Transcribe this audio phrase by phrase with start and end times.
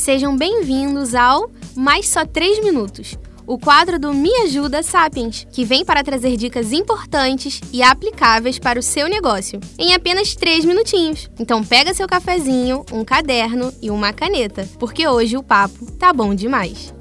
[0.00, 5.84] Sejam bem-vindos ao Mais Só 3 Minutos, o quadro do Me Ajuda Sapiens, que vem
[5.84, 11.28] para trazer dicas importantes e aplicáveis para o seu negócio, em apenas 3 minutinhos.
[11.38, 16.34] Então pega seu cafezinho, um caderno e uma caneta, porque hoje o papo tá bom
[16.34, 16.94] demais.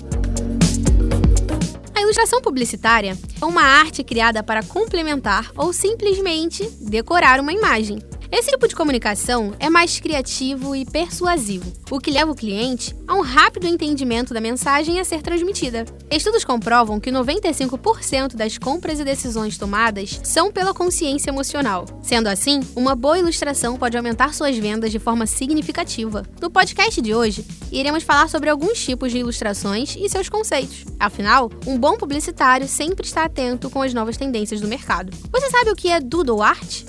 [1.96, 8.00] A ilustração publicitária é uma arte criada para complementar ou simplesmente decorar uma imagem.
[8.32, 13.16] Esse tipo de comunicação é mais criativo e persuasivo, o que leva o cliente a
[13.16, 15.84] um rápido entendimento da mensagem a ser transmitida.
[16.12, 21.86] Estudos comprovam que 95% das compras e decisões tomadas são pela consciência emocional.
[22.04, 26.24] Sendo assim, uma boa ilustração pode aumentar suas vendas de forma significativa.
[26.40, 30.86] No podcast de hoje, iremos falar sobre alguns tipos de ilustrações e seus conceitos.
[31.00, 35.12] Afinal, um bom publicitário sempre está atento com as novas tendências do mercado.
[35.32, 36.89] Você sabe o que é doodle art?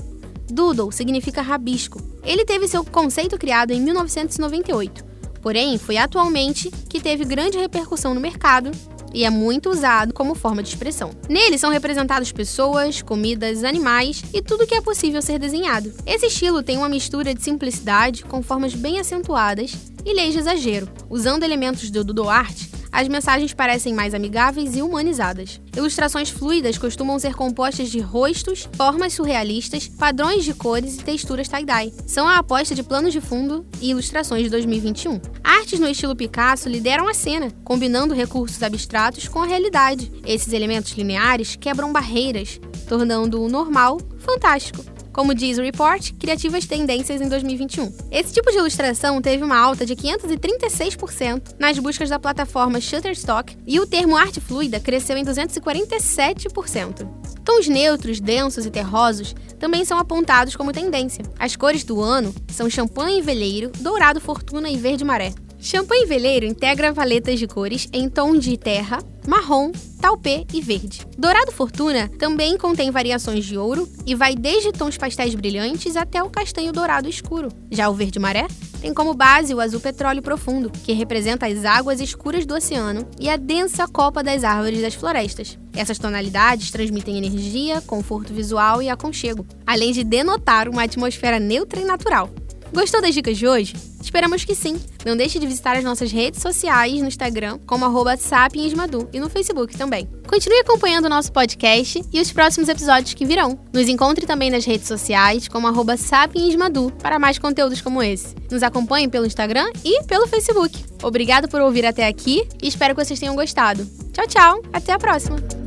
[0.50, 2.00] Doodle significa rabisco.
[2.22, 5.04] Ele teve seu conceito criado em 1998,
[5.42, 8.70] porém foi atualmente que teve grande repercussão no mercado
[9.12, 11.10] e é muito usado como forma de expressão.
[11.28, 15.92] Nele são representadas pessoas, comidas, animais e tudo que é possível ser desenhado.
[16.06, 20.88] Esse estilo tem uma mistura de simplicidade com formas bem acentuadas e leis de exagero,
[21.08, 25.60] usando elementos do doodle art as mensagens parecem mais amigáveis e humanizadas.
[25.76, 31.92] Ilustrações fluidas costumam ser compostas de rostos, formas surrealistas, padrões de cores e texturas tie-dye.
[32.06, 35.20] São a aposta de planos de fundo e ilustrações de 2021.
[35.42, 40.10] Artes no estilo Picasso lideram a cena, combinando recursos abstratos com a realidade.
[40.26, 44.99] Esses elementos lineares quebram barreiras, tornando o normal fantástico.
[45.20, 47.92] Como diz o report, criativas tendências em 2021.
[48.10, 53.78] Esse tipo de ilustração teve uma alta de 536% nas buscas da plataforma Shutterstock e
[53.78, 57.06] o termo arte fluida cresceu em 247%.
[57.44, 61.22] Tons neutros, densos e terrosos também são apontados como tendência.
[61.38, 65.34] As cores do ano são champanhe veleiro, dourado fortuna e verde maré.
[65.58, 69.70] Champanhe veleiro integra valetas de cores em tom de terra, marrom,
[70.00, 71.06] taupê e verde.
[71.16, 76.30] Dourado Fortuna também contém variações de ouro e vai desde tons pastéis brilhantes até o
[76.30, 77.48] castanho dourado escuro.
[77.70, 78.46] Já o verde maré
[78.80, 83.28] tem como base o azul petróleo profundo, que representa as águas escuras do oceano e
[83.28, 85.58] a densa copa das árvores das florestas.
[85.74, 91.84] Essas tonalidades transmitem energia, conforto visual e aconchego, além de denotar uma atmosfera neutra e
[91.84, 92.30] natural.
[92.72, 93.74] Gostou das dicas de hoje?
[94.00, 94.80] Esperamos que sim.
[95.04, 99.28] Não deixe de visitar as nossas redes sociais no Instagram, como arroba sapiensmadu, e no
[99.28, 100.08] Facebook também.
[100.26, 103.58] Continue acompanhando o nosso podcast e os próximos episódios que virão.
[103.72, 108.34] Nos encontre também nas redes sociais, como arroba sapiensmadu, para mais conteúdos como esse.
[108.50, 110.84] Nos acompanhe pelo Instagram e pelo Facebook.
[111.02, 113.86] Obrigado por ouvir até aqui e espero que vocês tenham gostado.
[114.12, 114.62] Tchau, tchau.
[114.72, 115.59] Até a próxima.